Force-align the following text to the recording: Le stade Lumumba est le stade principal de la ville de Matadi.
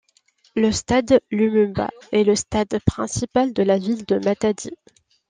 Le 0.55 0.71
stade 0.71 1.19
Lumumba 1.29 1.91
est 2.11 2.23
le 2.23 2.35
stade 2.35 2.79
principal 2.87 3.53
de 3.53 3.61
la 3.61 3.77
ville 3.77 4.03
de 4.07 4.17
Matadi. 4.17 4.71